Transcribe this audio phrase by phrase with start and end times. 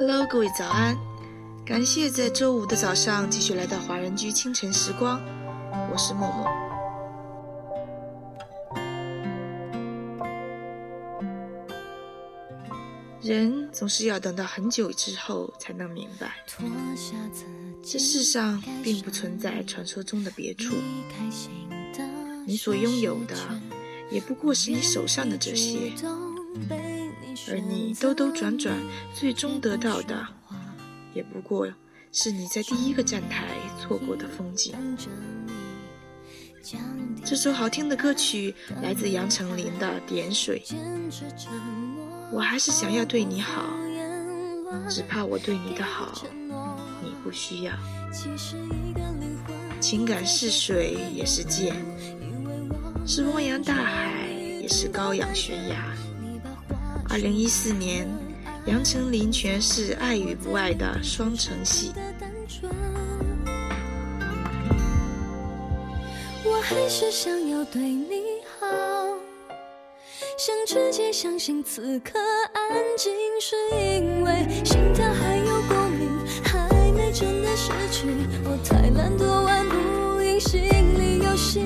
[0.00, 0.96] Hello，各位早安！
[1.66, 5.20] 感谢在周五的早上继续来到华人居清晨时光，
[5.90, 6.46] 我是默默。
[13.20, 16.36] 人总是要等到很久之后才能明白，
[17.82, 20.76] 这世上并不存在传说中的别处。
[22.46, 23.34] 你所拥有的，
[24.12, 25.92] 也不过是你手上的这些。
[27.50, 28.76] 而你兜兜转转，
[29.14, 30.26] 最终得到的，
[31.14, 31.68] 也不过
[32.12, 33.46] 是你在第一个站台
[33.80, 34.74] 错过的风景。
[37.24, 40.62] 这首好听的歌曲来自杨丞琳的《点水》。
[42.30, 43.64] 我还是想要对你好，
[44.88, 46.26] 只怕我对你的好，
[47.02, 47.72] 你不需要。
[49.80, 51.74] 情感是水，也是剑，
[53.06, 54.28] 是汪洋大海，
[54.60, 55.96] 也是高仰悬崖。
[57.10, 58.06] 二零一四年，
[58.66, 61.92] 杨丞琳诠释爱与不爱的双城戏。
[66.44, 68.66] 我还是想要对你好，
[70.38, 72.18] 想直接相信此刻
[72.52, 72.62] 安
[72.98, 73.10] 静，
[73.40, 76.10] 是因为心跳还有共鸣，
[76.44, 78.06] 还没真的失去。
[78.44, 81.64] 我太懒惰玩不赢心理游戏，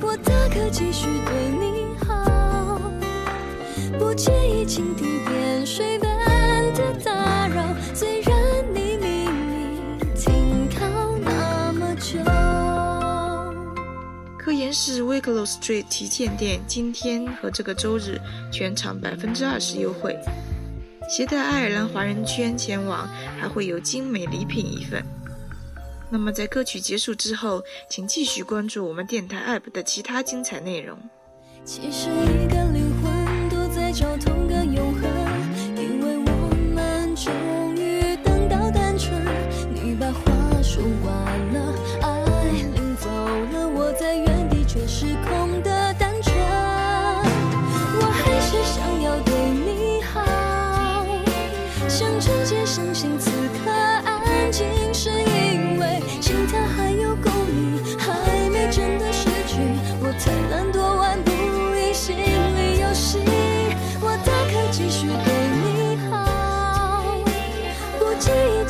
[0.00, 1.83] 我大可继续对你，
[4.14, 12.20] 不介意蜻蜓点水般的打扰，虽然你明明停靠那么久。
[14.38, 18.20] 科研室 Wicklow Street 旗舰店今天和这个周日
[18.52, 20.16] 全场百分之二十优惠，
[21.08, 25.04] 携带爱尔兰华人圈前往还会有精美礼品一份。
[26.08, 30.96] 那么在歌曲结束之后，请继续关注我们电台 App 的其他精彩内容。
[31.64, 32.63] 其实一个
[33.94, 35.08] 找同个永恒，
[35.76, 37.32] 因为我们终
[37.76, 39.22] 于等到单纯。
[39.72, 40.32] 你把话
[40.64, 41.14] 说完
[41.54, 42.08] 了，爱
[42.74, 46.34] 领走了，我在原地却失控的单纯。
[48.00, 49.32] 我还是想要对
[49.64, 51.06] 你好，
[51.88, 53.30] 想直接相信此
[53.64, 59.60] 刻安静，是因为心跳还有共鸣，还没真的失去。
[60.00, 60.80] 我太懒惰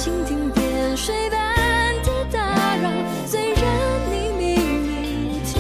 [0.05, 1.39] 蜻蜓点水般
[2.03, 2.39] 的打
[2.77, 2.91] 扰，
[3.25, 3.65] 虽然
[4.11, 5.55] 你明明停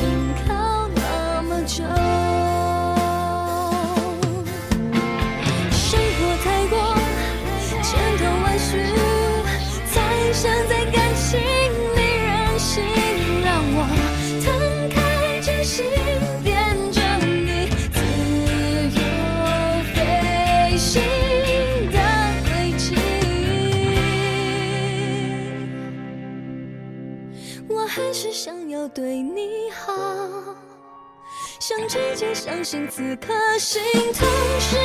[0.46, 1.82] 靠那么久。
[5.72, 6.76] 生活太过
[7.82, 7.88] 千
[8.18, 8.84] 头万绪，
[9.90, 9.94] 才
[10.34, 10.84] 想在
[27.74, 29.92] 我还是想要对你好。
[31.58, 34.28] 想直接相信此刻心痛，
[34.60, 34.76] 是